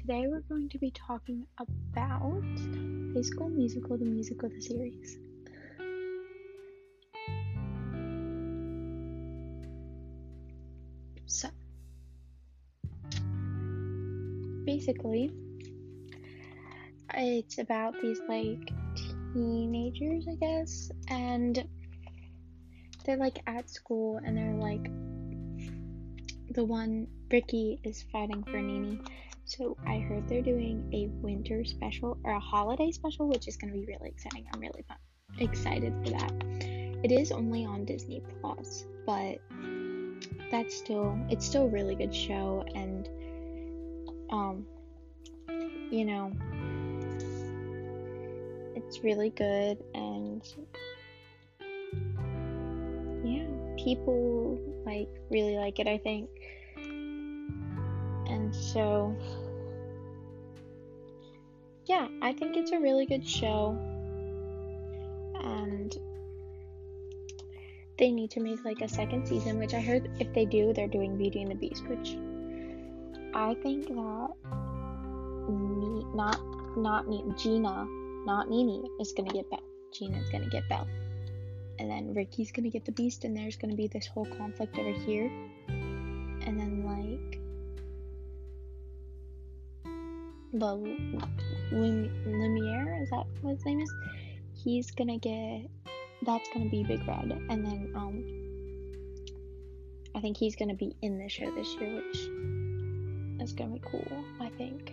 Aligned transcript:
today 0.00 0.26
we're 0.28 0.40
going 0.48 0.66
to 0.66 0.78
be 0.78 0.90
talking 0.92 1.46
about 1.58 2.42
High 3.14 3.20
School 3.20 3.50
Musical, 3.50 3.98
the 3.98 4.04
musical, 4.06 4.48
the 4.48 4.60
series. 4.60 5.18
So, 11.26 11.48
basically, 14.64 15.30
it's 17.12 17.58
about 17.58 17.94
these 18.00 18.20
like 18.26 18.70
teenagers, 19.34 20.26
I 20.30 20.34
guess, 20.36 20.90
and 21.08 21.62
they're 23.04 23.18
like 23.18 23.42
at 23.46 23.68
school 23.68 24.18
and 24.24 24.36
they're 24.36 24.54
like 24.54 24.88
the 26.50 26.64
one 26.64 27.06
Ricky 27.30 27.80
is 27.84 28.04
fighting 28.12 28.42
for 28.44 28.60
Nini. 28.60 29.00
So 29.44 29.76
I 29.86 29.98
heard 29.98 30.28
they're 30.28 30.42
doing 30.42 30.88
a 30.92 31.06
winter 31.24 31.64
special 31.64 32.18
or 32.24 32.32
a 32.32 32.40
holiday 32.40 32.90
special, 32.90 33.28
which 33.28 33.48
is 33.48 33.56
going 33.56 33.72
to 33.72 33.78
be 33.78 33.86
really 33.86 34.10
exciting. 34.10 34.46
I'm 34.52 34.60
really 34.60 34.84
excited 35.38 35.94
for 36.04 36.10
that. 36.10 36.32
It 37.02 37.12
is 37.12 37.32
only 37.32 37.64
on 37.64 37.84
Disney 37.84 38.22
Plus, 38.40 38.84
but 39.06 39.38
that's 40.50 40.76
still 40.76 41.18
it's 41.30 41.46
still 41.46 41.64
a 41.64 41.68
really 41.68 41.94
good 41.94 42.14
show 42.14 42.64
and 42.74 43.08
um 44.30 44.66
you 45.90 46.04
know 46.04 46.32
it's 48.74 49.02
really 49.02 49.30
good 49.30 49.78
and 49.94 50.42
people 53.84 54.58
like 54.84 55.08
really 55.30 55.56
like 55.56 55.78
it 55.78 55.86
i 55.86 55.98
think. 55.98 56.28
And 58.26 58.54
so 58.54 59.16
yeah 61.86 62.06
i 62.22 62.32
think 62.32 62.56
it's 62.56 62.72
a 62.72 62.78
really 62.78 63.06
good 63.06 63.26
show. 63.26 63.76
And 65.42 65.96
they 67.98 68.10
need 68.10 68.30
to 68.32 68.40
make 68.40 68.64
like 68.64 68.80
a 68.80 68.88
second 68.88 69.26
season 69.26 69.58
which 69.58 69.74
i 69.74 69.80
heard 69.80 70.10
if 70.18 70.32
they 70.32 70.46
do 70.46 70.72
they're 70.72 70.88
doing 70.88 71.18
beauty 71.18 71.42
and 71.42 71.50
the 71.50 71.54
beast 71.54 71.86
which 71.86 72.16
i 73.34 73.54
think 73.62 73.86
that 73.88 74.28
me 75.50 76.04
not 76.14 76.40
not 76.78 77.08
me 77.08 77.22
gina 77.36 77.86
not 78.24 78.48
nini 78.48 78.82
is 79.00 79.12
gonna 79.12 79.30
get 79.30 79.48
belle. 79.50 79.62
Gina's 79.92 80.28
gonna 80.30 80.48
get 80.48 80.66
belle 80.68 80.86
and 81.80 81.90
then 81.90 82.12
Ricky's 82.12 82.52
gonna 82.52 82.68
get 82.68 82.84
the 82.84 82.92
beast, 82.92 83.24
and 83.24 83.34
there's 83.34 83.56
gonna 83.56 83.74
be 83.74 83.86
this 83.86 84.06
whole 84.06 84.26
conflict 84.26 84.78
over 84.78 84.92
here, 84.92 85.30
and 85.66 86.60
then 86.60 86.84
like 86.84 87.40
the 90.52 90.74
Lumiere 91.72 93.02
is 93.02 93.10
that 93.10 93.24
what 93.40 93.54
his 93.54 93.64
name 93.64 93.80
is? 93.80 93.92
He's 94.52 94.90
gonna 94.90 95.18
get 95.18 95.70
that's 96.22 96.48
gonna 96.52 96.68
be 96.68 96.84
Big 96.84 97.00
Red, 97.08 97.32
and 97.48 97.64
then 97.64 97.92
um 97.94 98.24
I 100.14 100.20
think 100.20 100.36
he's 100.36 100.54
gonna 100.56 100.74
be 100.74 100.94
in 101.00 101.18
the 101.18 101.30
show 101.30 101.50
this 101.52 101.74
year, 101.80 101.96
which 101.96 102.28
is 103.42 103.54
gonna 103.54 103.72
be 103.72 103.82
cool. 103.90 104.06
I 104.38 104.50
think, 104.50 104.92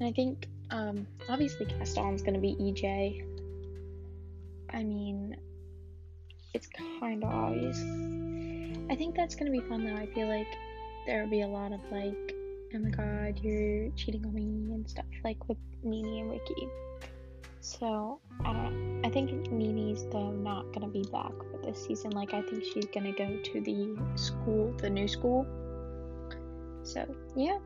and 0.00 0.08
I 0.08 0.12
think 0.12 0.48
um 0.70 1.06
obviously 1.28 1.66
Gaston's 1.66 2.22
gonna 2.22 2.40
be 2.40 2.56
EJ 2.56 3.35
I 4.76 4.84
mean, 4.84 5.34
it's 6.52 6.68
kind 7.00 7.24
of 7.24 7.30
obvious. 7.30 7.80
I 8.90 8.94
think 8.94 9.16
that's 9.16 9.34
gonna 9.34 9.50
be 9.50 9.60
fun 9.60 9.86
though. 9.86 9.96
I 9.96 10.04
feel 10.12 10.28
like 10.28 10.46
there 11.06 11.22
will 11.22 11.30
be 11.30 11.40
a 11.40 11.48
lot 11.48 11.72
of 11.72 11.80
like, 11.90 12.34
oh 12.74 12.78
my 12.78 12.90
god, 12.90 13.40
you're 13.42 13.90
cheating 13.96 14.26
on 14.26 14.34
me 14.34 14.74
and 14.74 14.86
stuff, 14.86 15.06
like 15.24 15.48
with 15.48 15.56
Nini 15.82 16.20
and 16.20 16.30
Ricky. 16.30 16.68
So 17.60 18.20
I 18.44 18.52
don't. 18.52 19.00
I 19.02 19.08
think 19.08 19.50
Nini's 19.50 20.04
though 20.12 20.30
not 20.30 20.70
gonna 20.74 20.88
be 20.88 21.04
back 21.10 21.32
for 21.32 21.58
this 21.64 21.86
season. 21.86 22.10
Like 22.10 22.34
I 22.34 22.42
think 22.42 22.62
she's 22.62 22.84
gonna 22.92 23.12
go 23.12 23.34
to 23.34 23.60
the 23.62 23.96
school, 24.14 24.74
the 24.76 24.90
new 24.90 25.08
school. 25.08 25.46
So 26.82 27.06
yeah, 27.34 27.56